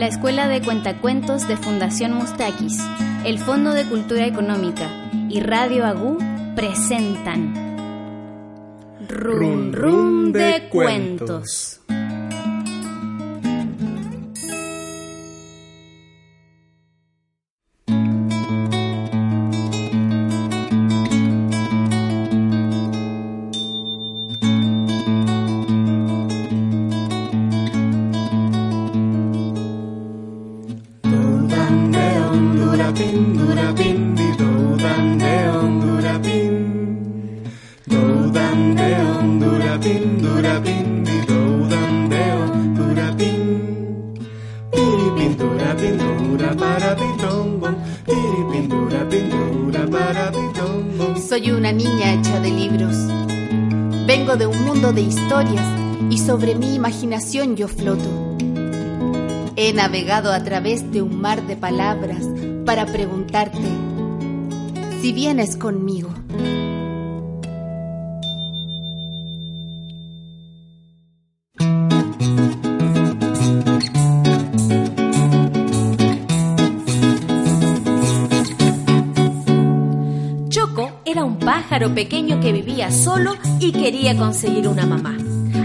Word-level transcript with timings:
La 0.00 0.06
Escuela 0.06 0.48
de 0.48 0.62
Cuentacuentos 0.62 1.46
de 1.46 1.58
Fundación 1.58 2.14
Mustakis, 2.14 2.78
el 3.26 3.38
Fondo 3.38 3.74
de 3.74 3.84
Cultura 3.84 4.26
Económica 4.26 4.88
y 5.28 5.40
Radio 5.40 5.84
Agú 5.84 6.16
presentan 6.56 7.52
Rum 9.06 9.70
Rum 9.74 10.32
de 10.32 10.70
Cuentos. 10.70 11.79
Soy 51.30 51.52
una 51.52 51.70
niña 51.70 52.14
hecha 52.14 52.40
de 52.40 52.50
libros. 52.50 52.96
Vengo 54.04 54.36
de 54.36 54.48
un 54.48 54.64
mundo 54.64 54.92
de 54.92 55.02
historias 55.02 55.64
y 56.10 56.18
sobre 56.18 56.56
mi 56.56 56.74
imaginación 56.74 57.54
yo 57.54 57.68
floto. 57.68 58.36
He 59.54 59.72
navegado 59.72 60.32
a 60.32 60.42
través 60.42 60.90
de 60.90 61.02
un 61.02 61.20
mar 61.20 61.46
de 61.46 61.54
palabras 61.54 62.26
para 62.66 62.84
preguntarte 62.84 63.62
si 65.00 65.12
vienes 65.12 65.56
conmigo. 65.56 66.10
Pájaro 81.70 81.94
pequeño 81.94 82.40
que 82.40 82.50
vivía 82.50 82.90
solo 82.90 83.36
y 83.60 83.70
quería 83.70 84.16
conseguir 84.16 84.66
una 84.66 84.86
mamá. 84.86 85.16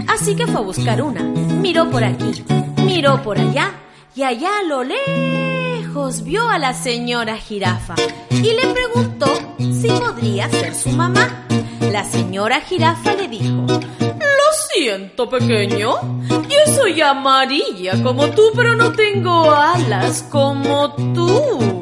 Así 0.06 0.36
que 0.36 0.46
fue 0.46 0.60
a 0.60 0.60
buscar 0.60 1.02
una. 1.02 1.20
Miró 1.20 1.90
por 1.90 2.04
aquí, 2.04 2.44
miró 2.84 3.20
por 3.24 3.40
allá 3.40 3.72
y 4.14 4.22
allá 4.22 4.50
a 4.60 4.62
lo 4.62 4.84
lejos 4.84 6.22
vio 6.22 6.48
a 6.48 6.60
la 6.60 6.74
señora 6.74 7.36
jirafa 7.36 7.96
y 8.30 8.52
le 8.52 8.68
preguntó 8.72 9.26
si 9.58 9.88
podría 9.88 10.48
ser 10.48 10.76
su 10.76 10.90
mamá. 10.90 11.44
La 11.90 12.04
señora 12.04 12.60
jirafa 12.60 13.14
le 13.14 13.26
dijo, 13.26 13.66
lo 13.66 14.48
siento 14.72 15.28
pequeño, 15.28 15.90
yo 16.28 16.72
soy 16.72 17.00
amarilla 17.00 18.00
como 18.04 18.30
tú, 18.30 18.52
pero 18.54 18.76
no 18.76 18.92
tengo 18.92 19.50
alas 19.50 20.22
como 20.30 20.94
tú. 20.94 21.75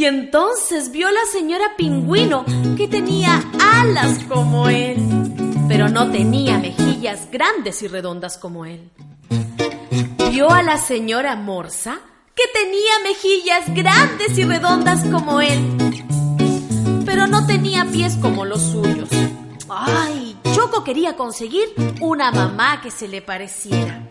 Y 0.00 0.06
entonces 0.06 0.92
vio 0.92 1.10
la 1.10 1.26
señora 1.30 1.76
pingüino 1.76 2.46
que 2.78 2.88
tenía 2.88 3.44
alas 3.60 4.18
como 4.30 4.70
él, 4.70 4.96
pero 5.68 5.90
no 5.90 6.10
tenía 6.10 6.56
mejillas 6.56 7.30
grandes 7.30 7.82
y 7.82 7.86
redondas 7.86 8.38
como 8.38 8.64
él. 8.64 8.90
Vio 10.30 10.50
a 10.50 10.62
la 10.62 10.78
señora 10.78 11.36
morsa 11.36 11.98
que 12.34 12.44
tenía 12.58 12.92
mejillas 13.04 13.74
grandes 13.74 14.38
y 14.38 14.44
redondas 14.44 15.04
como 15.04 15.42
él, 15.42 15.60
pero 17.04 17.26
no 17.26 17.46
tenía 17.46 17.84
pies 17.84 18.16
como 18.22 18.46
los 18.46 18.62
suyos. 18.62 19.10
¡Ay! 19.68 20.34
Choco 20.54 20.82
quería 20.82 21.14
conseguir 21.14 21.74
una 22.00 22.32
mamá 22.32 22.80
que 22.80 22.90
se 22.90 23.06
le 23.06 23.20
pareciera. 23.20 24.08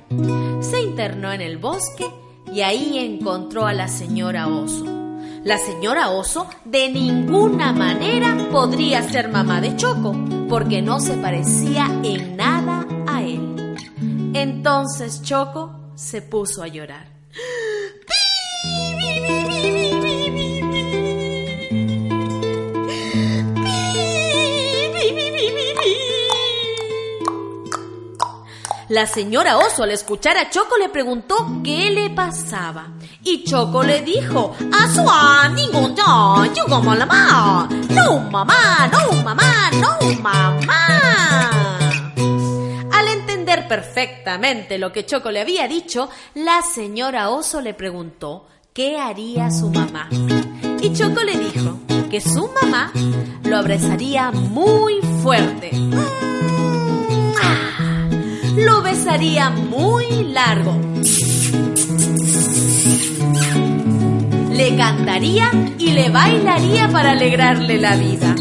Se 0.62 0.82
internó 0.82 1.32
en 1.32 1.42
el 1.42 1.58
bosque 1.58 2.06
y 2.54 2.62
ahí 2.62 3.00
encontró 3.00 3.66
a 3.66 3.74
la 3.74 3.88
señora 3.88 4.50
oso. 4.50 4.99
La 5.44 5.58
señora 5.58 6.10
oso 6.10 6.50
de 6.66 6.90
ninguna 6.90 7.72
manera 7.72 8.38
podría 8.52 9.02
ser 9.04 9.30
mamá 9.30 9.62
de 9.62 9.76
Choco, 9.78 10.14
porque 10.50 10.82
no 10.82 11.00
se 11.00 11.16
parecía 11.16 11.86
en 12.04 12.36
nada 12.36 12.86
a 13.08 13.22
él. 13.24 13.76
Entonces 14.34 15.22
Choco 15.22 15.92
se 15.96 16.22
puso 16.22 16.62
a 16.62 16.68
llorar. 16.68 17.08
La 28.90 29.06
señora 29.06 29.60
Oso 29.60 29.84
al 29.84 29.92
escuchar 29.92 30.36
a 30.38 30.50
Choco 30.50 30.76
le 30.78 30.90
preguntó 30.90 31.62
qué 31.64 31.92
le 31.92 32.10
pasaba. 32.10 32.88
Y 33.24 33.44
Choco 33.44 33.84
le 33.84 34.02
dijo, 34.02 34.56
¡Asua, 34.72 35.50
ningún 35.50 35.96
yo, 35.96 36.46
yo 36.56 36.66
como 36.68 36.96
la 36.96 37.06
mamá! 37.06 37.70
¡No, 37.90 38.20
mamá, 38.20 38.90
no, 38.92 39.24
mamá, 39.24 39.70
no, 39.74 40.22
mamá! 40.22 41.80
Al 42.92 43.08
entender 43.10 43.68
perfectamente 43.68 44.78
lo 44.78 44.92
que 44.92 45.06
Choco 45.06 45.32
le 45.32 45.42
había 45.42 45.68
dicho, 45.68 46.10
la 46.36 46.62
señora 46.62 47.30
Oso 47.30 47.60
le 47.62 47.74
preguntó 47.74 48.48
qué 48.74 48.98
haría 48.98 49.52
su 49.52 49.70
mamá. 49.70 50.08
Y 50.82 50.94
Choco 50.94 51.22
le 51.22 51.38
dijo 51.38 51.78
que 52.10 52.22
su 52.22 52.50
mamá 52.62 52.92
lo 53.44 53.58
abrazaría 53.58 54.32
muy 54.32 55.02
fuerte. 55.22 55.72
Lo 58.56 58.82
besaría 58.82 59.50
muy 59.50 60.24
largo. 60.24 60.74
Le 64.60 64.76
cantaría 64.76 65.50
y 65.78 65.92
le 65.94 66.10
bailaría 66.10 66.90
para 66.90 67.12
alegrarle 67.12 67.78
la 67.78 67.96
vida. 67.96 68.36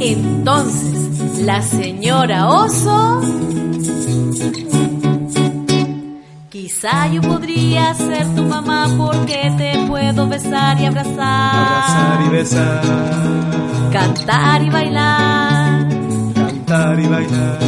Entonces, 0.00 1.42
la 1.42 1.60
señora 1.60 2.48
oso 2.48 3.20
Quizá 6.48 7.08
yo 7.08 7.20
podría 7.20 7.92
ser 7.92 8.26
tu 8.34 8.42
mamá 8.44 8.88
porque 8.96 9.52
te 9.58 9.86
puedo 9.86 10.26
besar 10.28 10.80
y 10.80 10.86
abrazar. 10.86 11.12
Abrazar 11.18 12.26
y 12.26 12.28
besar, 12.30 12.82
Cantar 13.92 14.62
y 14.62 14.70
bailar. 14.70 15.88
cantar 16.34 17.00
y 17.00 17.06
bailar, 17.06 17.58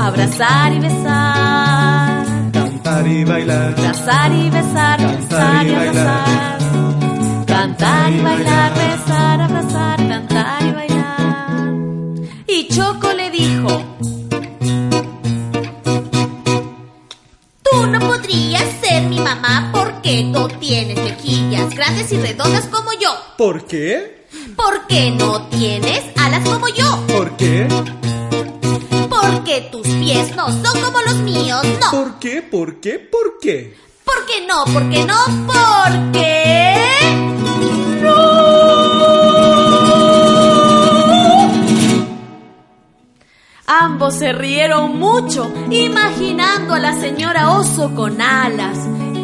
Abrazar 0.00 0.72
y 0.72 0.78
besar. 0.78 2.24
cantar 2.52 3.06
y 3.06 3.24
bailar. 3.24 3.74
Abrazar 3.76 4.32
y 4.32 4.48
besar. 4.48 4.98
Besar 5.18 5.66
y 5.66 5.74
abrazar. 5.74 6.59
Cantar 7.80 8.12
y 8.12 8.20
bailar. 8.20 8.74
Besar, 8.74 9.40
abrazar. 9.40 9.96
Cantar 9.96 10.62
y 10.62 10.72
bailar. 10.72 11.72
Y 12.46 12.68
Choco 12.68 13.10
le 13.14 13.30
dijo. 13.30 13.96
Tú 17.62 17.86
no 17.86 17.98
podrías 18.00 18.64
ser 18.82 19.04
mi 19.04 19.18
mamá 19.18 19.70
porque 19.72 20.24
no 20.24 20.46
tienes 20.48 21.02
mejillas 21.02 21.74
grandes 21.74 22.12
y 22.12 22.18
redondas 22.18 22.66
como 22.66 22.92
yo. 22.92 23.08
¿Por 23.38 23.64
qué? 23.64 24.26
Porque 24.56 25.12
no 25.12 25.46
tienes 25.46 26.02
alas 26.18 26.46
como 26.46 26.68
yo. 26.68 27.02
¿Por 27.06 27.34
qué? 27.38 27.66
Porque 29.08 29.68
tus 29.72 29.86
pies 29.86 30.36
no 30.36 30.48
son 30.48 30.82
como 30.82 31.00
los 31.00 31.14
míos. 31.20 31.62
No. 31.80 31.90
¿Por 31.92 32.18
qué? 32.18 32.42
¿Por 32.42 32.78
qué? 32.78 32.98
¿Por 32.98 33.38
qué? 33.40 33.74
¿Por 34.04 34.26
qué 34.26 34.46
no? 34.46 34.64
¿Por 34.70 34.90
qué 34.90 35.04
no? 35.06 35.16
Porque... 35.46 36.39
Se 44.10 44.32
rieron 44.32 44.98
mucho, 44.98 45.50
imaginando 45.70 46.74
a 46.74 46.78
la 46.80 46.92
señora 47.00 47.52
oso 47.52 47.94
con 47.94 48.20
alas, 48.20 48.76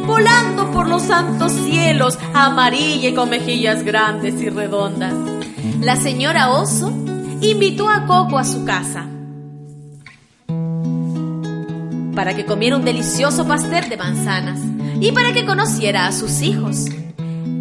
volando 0.07 0.71
por 0.71 0.89
los 0.89 1.03
santos 1.03 1.53
cielos, 1.53 2.19
amarilla 2.33 3.09
y 3.11 3.15
con 3.15 3.29
mejillas 3.29 3.83
grandes 3.83 4.41
y 4.41 4.49
redondas. 4.49 5.13
La 5.81 5.97
señora 5.97 6.53
oso 6.53 6.93
invitó 7.41 7.91
a 7.91 8.07
Coco 8.07 8.39
a 8.39 8.45
su 8.45 8.65
casa 8.65 9.07
para 12.15 12.35
que 12.35 12.47
comiera 12.47 12.77
un 12.77 12.85
delicioso 12.85 13.47
pastel 13.47 13.89
de 13.89 13.97
manzanas 13.97 14.61
y 15.01 15.11
para 15.13 15.33
que 15.33 15.45
conociera 15.45 16.07
a 16.07 16.13
sus 16.13 16.41
hijos. 16.43 16.87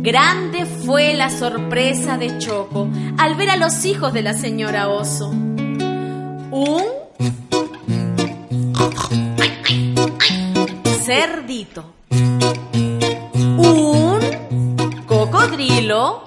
Grande 0.01 0.65
fue 0.65 1.15
la 1.15 1.31
sorpresa 1.31 2.17
de 2.17 2.37
Choco 2.37 2.87
al 3.17 3.35
ver 3.35 3.49
a 3.49 3.57
los 3.57 3.83
hijos 3.83 4.13
de 4.13 4.21
la 4.21 4.33
señora 4.33 4.87
Oso. 4.89 5.31
Un 6.51 7.04
cerdito, 11.05 11.93
un 13.57 14.19
cocodrilo 15.05 16.23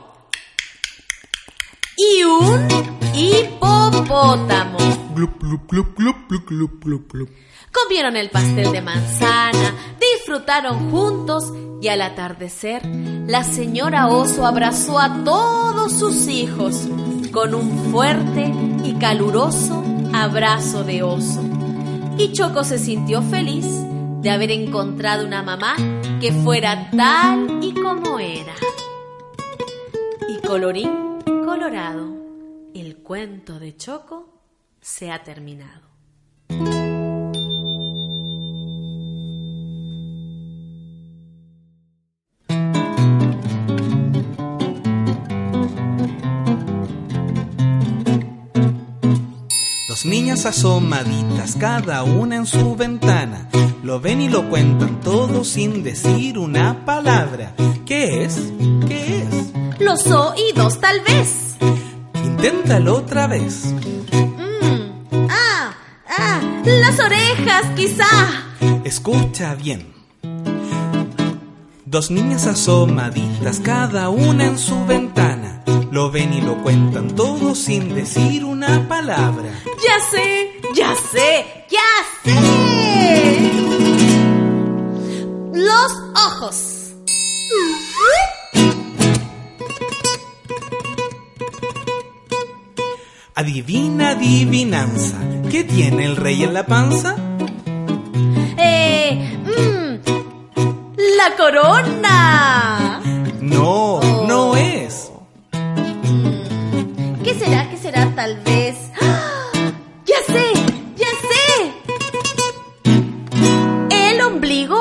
y 1.96 2.22
un 2.22 2.69
hipopótamo. 3.12 4.78
Glup, 5.16 5.42
glup, 5.66 7.10
glup. 7.12 7.28
Comieron 7.72 8.16
el 8.16 8.30
pastel 8.30 8.70
de 8.70 8.80
manzana, 8.80 9.75
disfrutaron 10.00 10.92
juntos 10.92 11.52
y 11.82 11.88
al 11.88 12.00
atardecer 12.02 12.86
la 12.86 13.42
señora 13.42 14.06
oso 14.06 14.46
abrazó 14.46 15.00
a 15.00 15.24
todos 15.24 15.90
sus 15.92 16.28
hijos 16.28 16.86
con 17.32 17.52
un 17.52 17.90
fuerte 17.90 18.52
y 18.84 18.94
caluroso 18.94 19.82
abrazo 20.14 20.84
de 20.84 21.02
oso. 21.02 21.42
Y 22.16 22.32
Choco 22.32 22.62
se 22.62 22.78
sintió 22.78 23.22
feliz 23.22 23.66
de 24.28 24.34
haber 24.34 24.50
encontrado 24.50 25.25
una 25.25 25.42
mamá 25.42 25.75
que 26.20 26.30
fuera 26.32 26.90
tal 26.90 27.60
y 27.62 27.72
como 27.72 28.19
era. 28.19 28.52
Y 30.28 30.46
colorín 30.46 31.22
colorado, 31.46 32.14
el 32.75 32.98
cuento 32.98 33.58
de 33.58 33.75
Choco 33.75 34.28
se 34.82 35.10
ha 35.10 35.22
terminado. 35.25 35.88
Dos 49.98 50.06
niñas 50.06 50.46
asomaditas, 50.46 51.56
cada 51.56 52.04
una 52.04 52.36
en 52.36 52.46
su 52.46 52.76
ventana, 52.76 53.48
lo 53.82 53.98
ven 53.98 54.20
y 54.20 54.28
lo 54.28 54.48
cuentan 54.48 55.00
todo 55.00 55.42
sin 55.42 55.82
decir 55.82 56.38
una 56.38 56.84
palabra. 56.84 57.52
¿Qué 57.84 58.22
es? 58.22 58.52
¿Qué 58.86 59.24
es? 59.24 59.80
Los 59.80 60.06
oídos, 60.06 60.78
tal 60.78 61.00
vez. 61.00 61.56
Inténtalo 62.24 62.98
otra 62.98 63.26
vez. 63.26 63.74
Mm, 63.74 65.26
ah, 65.30 65.74
ah, 66.16 66.40
las 66.64 67.00
orejas, 67.00 67.64
quizá. 67.74 68.06
Escucha 68.84 69.56
bien. 69.56 69.92
Dos 71.86 72.12
niñas 72.12 72.46
asomaditas, 72.46 73.58
cada 73.58 74.10
una 74.10 74.46
en 74.46 74.58
su 74.58 74.86
ventana, 74.86 75.47
lo 75.90 76.11
ven 76.11 76.32
y 76.35 76.40
lo 76.40 76.62
cuentan 76.62 77.14
todo 77.14 77.55
sin 77.55 77.94
decir 77.94 78.44
una 78.44 78.87
palabra. 78.88 79.50
Ya 79.82 80.00
sé, 80.11 80.61
ya 80.75 80.94
sé, 80.94 81.67
ya 81.70 81.79
sé. 82.25 82.38
Los 85.55 85.93
ojos. 86.14 86.75
Adivina, 93.34 94.11
adivinanza, 94.11 95.17
¿qué 95.49 95.62
tiene 95.62 96.06
el 96.06 96.17
rey 96.17 96.43
en 96.43 96.55
la 96.55 96.67
panza? 96.67 97.14
Eh, 98.56 99.38
mm, 99.44 99.99
la 101.17 101.37
corona. 101.37 102.77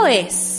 Es. 0.08 0.58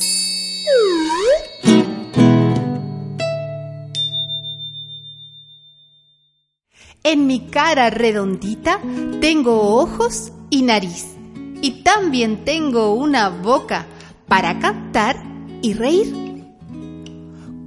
En 7.02 7.26
mi 7.26 7.46
cara 7.46 7.88
redondita 7.88 8.80
tengo 9.20 9.80
ojos 9.80 10.30
y 10.50 10.62
nariz. 10.62 11.06
Y 11.62 11.82
también 11.82 12.44
tengo 12.44 12.92
una 12.92 13.30
boca 13.30 13.86
para 14.26 14.58
cantar 14.58 15.16
y 15.62 15.72
reír. 15.72 16.14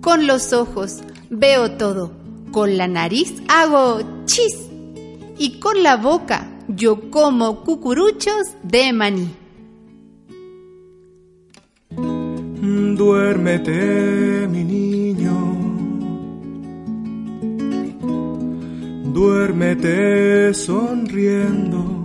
Con 0.01 0.27
los 0.27 0.53
ojos 0.53 1.01
veo 1.29 1.71
todo. 1.71 2.11
Con 2.51 2.77
la 2.77 2.87
nariz 2.87 3.41
hago 3.47 4.01
chis. 4.25 4.57
Y 5.37 5.59
con 5.59 5.81
la 5.81 5.97
boca 5.97 6.47
yo 6.67 7.09
como 7.09 7.63
cucuruchos 7.63 8.47
de 8.61 8.93
maní. 8.93 9.40
Duérmete, 12.97 14.47
mi 14.49 14.63
niño. 14.63 15.37
Duérmete 19.13 20.53
sonriendo. 20.53 22.03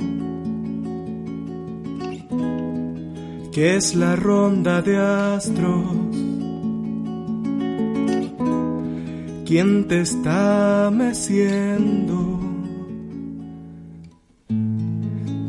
Que 3.53 3.77
es 3.77 3.95
la 3.95 4.17
ronda 4.17 4.83
de 4.83 4.97
astros. 4.99 6.07
quien 9.47 9.87
te 9.87 10.01
está 10.01 10.91
meciendo. 10.93 12.41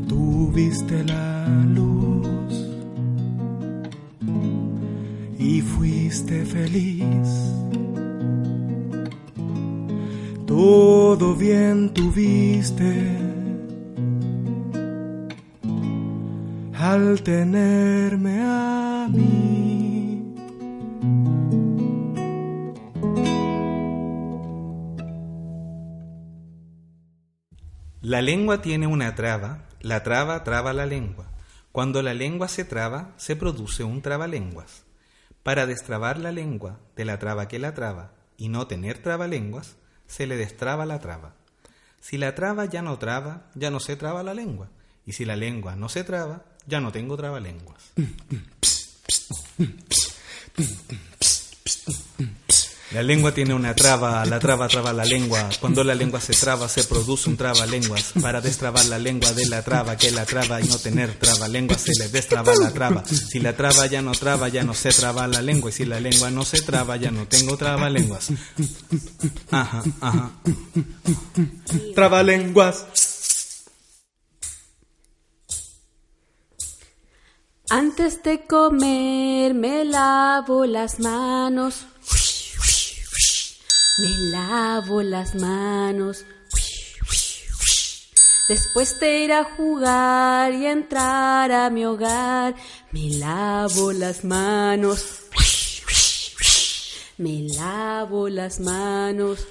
Tú 0.08 0.52
viste 0.54 1.04
la 1.04 1.48
luz 1.76 1.97
fuiste 5.76 6.46
feliz. 6.46 7.28
Todo 10.46 11.36
bien 11.36 11.94
tuviste 11.94 13.18
al 16.74 17.22
tenerme 17.22 18.40
a 18.42 19.10
mí. 19.12 20.34
La 28.02 28.22
lengua 28.22 28.62
tiene 28.62 28.88
una 28.88 29.16
traba, 29.16 29.68
la 29.82 30.02
traba 30.02 30.44
traba 30.46 30.72
la 30.72 30.86
lengua. 30.86 31.26
Cuando 31.74 32.02
la 32.02 32.14
lengua 32.14 32.48
se 32.48 32.64
traba, 32.64 33.14
se 33.18 33.36
produce 33.36 33.84
un 33.84 34.02
trabalenguas. 34.02 34.87
Para 35.48 35.66
destrabar 35.66 36.20
la 36.20 36.34
lengua 36.34 36.78
de 36.98 37.06
la 37.06 37.20
traba 37.20 37.48
que 37.48 37.58
la 37.58 37.74
traba 37.74 38.12
y 38.36 38.50
no 38.50 38.68
tener 38.68 38.98
trabalenguas, 38.98 39.78
se 40.06 40.28
le 40.28 40.36
destraba 40.36 40.86
la 40.86 41.00
traba. 41.00 41.36
Si 42.02 42.18
la 42.18 42.36
traba 42.36 42.66
ya 42.66 42.82
no 42.82 43.00
traba, 43.00 43.50
ya 43.56 43.72
no 43.72 43.80
se 43.80 43.96
traba 43.96 44.24
la 44.24 44.34
lengua. 44.34 44.68
Y 45.06 45.14
si 45.14 45.24
la 45.24 45.38
lengua 45.38 45.78
no 45.78 45.88
se 45.88 46.04
traba, 46.04 46.44
ya 46.66 46.82
no 46.82 46.92
tengo 46.92 47.16
trabalenguas. 47.16 47.94
La 52.98 53.04
lengua 53.04 53.32
tiene 53.32 53.54
una 53.54 53.76
traba, 53.76 54.26
la 54.26 54.40
traba 54.40 54.68
traba 54.68 54.92
la 54.92 55.06
lengua. 55.06 55.48
Cuando 55.62 55.84
la 55.84 55.94
lengua 55.94 56.20
se 56.20 56.34
traba, 56.34 56.68
se 56.68 56.84
produce 56.84 57.30
un 57.30 57.38
trabalenguas. 57.38 58.14
Para 58.20 58.42
destrabar 58.42 58.84
la 58.86 58.98
lengua 58.98 59.32
de 59.34 59.46
la 59.46 59.62
traba, 59.62 59.96
que 59.96 60.10
la 60.10 60.26
traba 60.26 60.60
y 60.62 60.68
no 60.68 60.80
tener 60.80 61.14
trabalenguas, 61.14 61.80
se 61.80 61.92
le 62.00 62.10
destraba 62.10 62.56
la 62.56 62.74
traba. 62.74 63.06
Si 63.06 63.40
la 63.40 63.56
traba 63.56 63.86
ya 63.86 64.02
no 64.02 64.14
traba, 64.14 64.48
ya 64.48 64.64
no 64.64 64.74
se 64.74 64.90
traba 64.90 65.28
la 65.28 65.44
lengua. 65.44 65.70
Y 65.70 65.74
si 65.74 65.86
la 65.86 66.00
lengua 66.00 66.32
no 66.32 66.44
se 66.44 66.60
traba, 66.64 66.98
ya 66.98 67.12
no 67.12 67.28
tengo 67.28 67.56
trabalenguas. 67.56 68.30
Ajá, 69.52 69.84
ajá. 70.02 70.32
Trabalenguas. 71.94 72.88
Antes 77.70 78.24
de 78.24 78.44
comer 78.48 79.54
me 79.54 79.86
lavo 79.86 80.66
las 80.66 81.00
manos. 81.00 81.86
Me 84.00 84.16
lavo 84.30 85.02
las 85.02 85.34
manos. 85.34 86.24
Después 88.48 89.00
de 89.00 89.24
ir 89.24 89.34
a 89.34 89.44
jugar 89.44 90.54
y 90.54 90.68
entrar 90.68 91.52
a 91.52 91.70
mi 91.72 91.84
hogar, 91.84 92.56
me 92.92 93.10
lavo 93.18 93.92
las 93.92 94.24
manos. 94.24 95.24
Me 97.18 97.48
lavo 97.58 98.30
las 98.30 98.60
manos. 98.60 99.48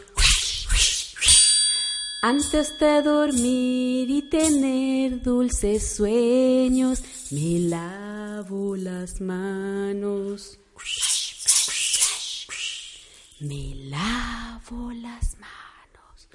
Antes 2.22 2.78
de 2.78 3.02
dormir 3.02 4.08
y 4.08 4.22
tener 4.30 5.22
dulces 5.22 5.96
sueños, 5.96 7.02
me 7.32 7.58
lavo 7.68 8.76
las 8.76 9.20
manos. 9.20 10.60
Me 13.48 13.76
lavo 13.90 14.90
las 14.90 15.36
manos. 15.38 16.28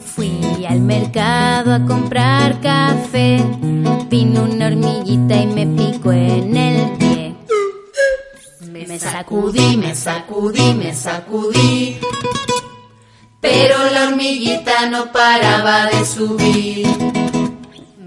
Fui 0.00 0.66
al 0.66 0.80
mercado 0.80 1.72
a 1.72 1.86
comprar 1.86 2.60
café. 2.60 3.42
Vino 4.10 4.42
una 4.42 4.66
hormiguita 4.66 5.40
y 5.40 5.46
me 5.46 5.66
picó 5.68 6.12
en 6.12 6.54
el 6.54 6.98
pie. 6.98 7.34
Me 8.70 8.98
sacudí, 8.98 9.78
me 9.78 9.94
sacudí, 9.94 10.74
me 10.74 10.94
sacudí. 10.94 11.98
Pero 13.40 13.90
la 13.90 14.08
hormiguita 14.08 14.90
no 14.90 15.10
paraba 15.12 15.86
de 15.86 16.04
subir. 16.04 17.07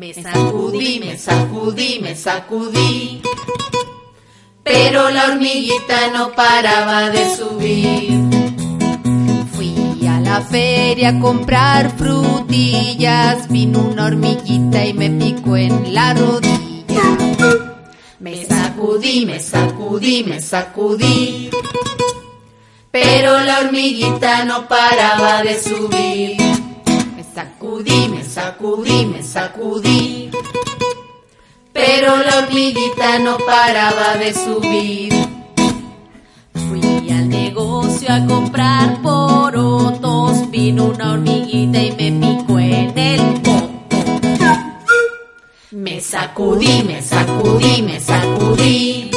Me 0.01 0.15
sacudí, 0.15 0.99
me 0.99 1.15
sacudí, 1.15 1.99
me 2.01 2.15
sacudí. 2.15 3.21
Pero 4.63 5.11
la 5.11 5.25
hormiguita 5.25 6.07
no 6.11 6.31
paraba 6.31 7.11
de 7.11 7.35
subir. 7.35 8.19
Fui 9.53 10.07
a 10.07 10.19
la 10.19 10.41
feria 10.41 11.09
a 11.09 11.19
comprar 11.19 11.95
frutillas. 11.95 13.47
Vino 13.47 13.81
una 13.81 14.05
hormiguita 14.05 14.83
y 14.87 14.93
me 14.93 15.11
picó 15.11 15.55
en 15.55 15.93
la 15.93 16.15
rodilla. 16.15 17.03
Me 18.19 18.43
sacudí, 18.43 19.27
me 19.27 19.39
sacudí, 19.39 20.23
me 20.23 20.41
sacudí. 20.41 21.51
Pero 22.89 23.39
la 23.41 23.59
hormiguita 23.59 24.45
no 24.45 24.67
paraba 24.67 25.43
de 25.43 25.59
subir. 25.61 26.50
Sacudí, 27.33 28.09
me 28.09 28.25
sacudí, 28.25 29.05
me 29.05 29.23
sacudí. 29.23 30.29
Pero 31.71 32.17
la 32.17 32.39
hormiguita 32.39 33.19
no 33.19 33.37
paraba 33.37 34.15
de 34.17 34.33
subir. 34.33 35.13
Fui 36.53 37.09
al 37.09 37.29
negocio 37.29 38.09
a 38.11 38.27
comprar 38.27 39.01
porotos. 39.01 40.51
Vino 40.51 40.85
una 40.85 41.13
hormiguita 41.13 41.81
y 41.81 41.91
me 42.11 42.11
picó 42.11 42.59
en 42.59 42.97
el 42.97 43.41
poto. 43.41 43.71
Me 45.71 46.01
sacudí, 46.01 46.83
me 46.83 47.01
sacudí, 47.01 47.81
me 47.81 47.99
sacudí. 48.01 49.11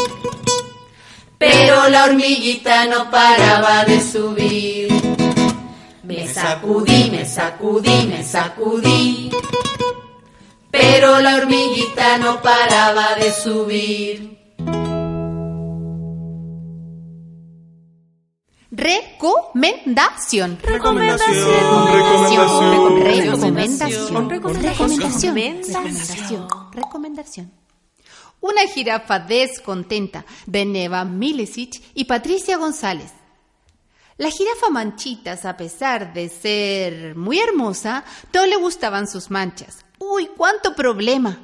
Pero 1.37 1.89
la 1.89 2.05
hormiguita 2.05 2.87
no 2.87 3.11
paraba 3.11 3.85
de 3.85 4.01
subir. 4.01 4.24
Sacudí, 7.35 8.07
me 8.07 8.23
sacudí, 8.23 9.31
me 9.31 9.31
sacudí. 9.31 9.31
Pero 10.71 11.21
la 11.21 11.37
hormiguita 11.37 12.19
no 12.19 12.43
paraba 12.43 13.15
de 13.15 13.33
subir. 13.33 14.35
Recomendación. 18.71 20.59
Recomendación. 20.61 21.39
Recomendación. 21.41 22.73
Recomendación. 23.01 24.31
Recomendación. 24.31 24.31
Recomendación. 25.51 26.49
Recomendación. 26.73 27.53
Una 28.41 28.63
jirafa 28.67 29.21
descontenta 29.21 30.27
de 30.47 30.65
Neva 30.65 31.05
Milicic 31.05 31.81
y 31.95 32.05
Patricia 32.05 32.57
González. 32.59 33.13
La 34.17 34.31
jirafa 34.31 34.71
Manchitas, 34.71 35.45
a 35.45 35.57
pesar 35.57 36.15
de 36.15 36.29
ser 36.29 37.17
muy 37.17 37.41
hermosa, 37.41 38.05
no 38.33 38.47
le 38.47 38.55
gustaban 38.57 39.09
sus 39.09 39.29
manchas. 39.31 39.85
¡Uy, 39.99 40.29
cuánto 40.37 40.77
problema! 40.77 41.41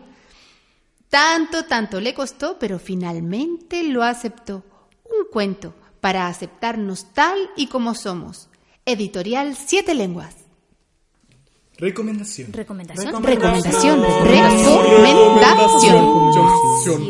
Tanto, 1.08 1.64
tanto 1.64 2.00
le 2.00 2.14
costó, 2.14 2.60
pero 2.60 2.78
finalmente 2.78 3.82
lo 3.82 4.04
aceptó. 4.04 4.62
Un 5.04 5.26
cuento 5.32 5.74
para 6.00 6.28
aceptarnos 6.28 7.12
tal 7.12 7.50
y 7.56 7.66
como 7.66 7.96
somos. 7.96 8.48
Editorial 8.86 9.56
Siete 9.56 9.94
Lenguas. 9.94 10.36
Recomendación. 11.76 12.52
Recomendación. 12.52 13.24
Recomendación. 13.24 14.02
Recomendación. 14.02 14.80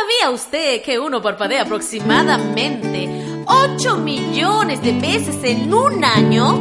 ¿Sabía 0.00 0.30
usted 0.30 0.82
que 0.82 0.98
uno 0.98 1.22
parpadea 1.22 1.62
aproximadamente 1.62 3.08
8 3.46 3.96
millones 3.98 4.82
de 4.82 4.92
veces 4.98 5.36
en 5.44 5.72
un 5.72 6.04
año? 6.04 6.58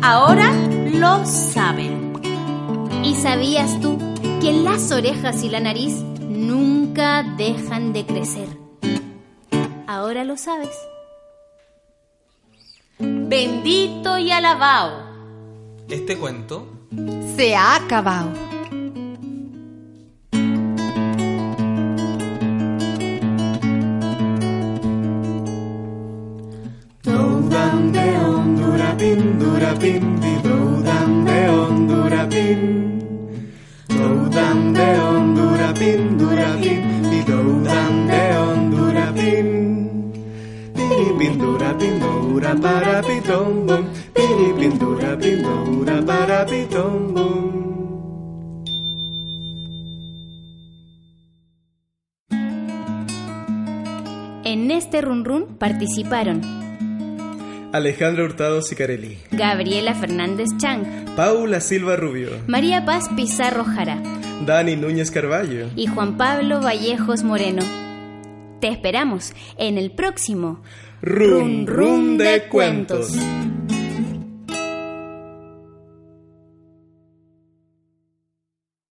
Ahora 0.00 0.52
lo 0.92 1.24
saben. 1.26 2.12
¿Y 3.04 3.14
sabías 3.16 3.80
tú 3.80 3.98
que 4.40 4.52
las 4.52 4.90
orejas 4.90 5.42
y 5.42 5.50
la 5.50 5.60
nariz 5.60 5.96
nunca 6.20 7.22
dejan 7.36 7.92
de 7.92 8.06
crecer? 8.06 8.48
Ahora 9.86 10.24
lo 10.24 10.36
sabes. 10.36 10.76
Bendito 12.98 14.18
y 14.18 14.30
alabado. 14.30 15.10
Este 15.88 16.16
cuento 16.16 16.68
Se 17.36 17.54
ha 17.54 17.74
acabado. 17.74 18.30
De 29.82 29.98
de 29.98 30.52
de 45.18 46.06
para 46.06 46.44
para. 46.44 47.52
En 54.44 54.70
este 54.70 55.00
run 55.00 55.24
run 55.24 55.56
participaron 55.58 56.40
Alejandra 57.72 58.24
Hurtado 58.24 58.60
Sicarelli. 58.62 59.18
Gabriela 59.30 59.94
Fernández 59.94 60.48
Chang, 60.58 60.84
Paula 61.16 61.60
Silva 61.60 61.96
Rubio. 61.96 62.30
María 62.46 62.84
Paz 62.84 63.08
Pizarro 63.16 63.64
Jara 63.64 63.98
Dani 64.44 64.76
Núñez 64.76 65.10
Carballo. 65.10 65.68
y 65.74 65.86
Juan 65.86 66.16
Pablo 66.16 66.60
Vallejos 66.60 67.22
Moreno. 67.22 67.62
Te 68.60 68.68
esperamos 68.68 69.32
en 69.56 69.78
el 69.78 69.90
próximo 69.90 70.62
Rum 71.00 71.66
Rum 71.66 72.18
de 72.18 72.44
Cuentos. 72.48 73.12